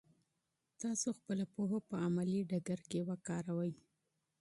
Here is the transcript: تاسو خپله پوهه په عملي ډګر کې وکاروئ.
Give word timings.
تاسو 0.81 1.07
خپله 1.17 1.45
پوهه 1.53 1.79
په 1.89 1.95
عملي 2.05 2.39
ډګر 2.49 2.79
کې 2.89 2.99
وکاروئ. 3.09 3.73